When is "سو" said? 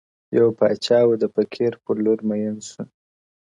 2.69-2.81